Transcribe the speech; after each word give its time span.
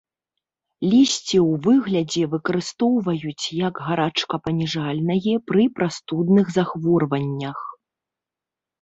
Лісце 0.91 1.37
ў 1.49 1.59
выглядзе 1.67 2.23
выкарыстоўваюць 2.33 3.45
як 3.67 3.73
гарачкапаніжальнае 3.91 5.35
пры 5.53 5.63
прастудных 5.81 6.45
захворваннях. 6.61 7.57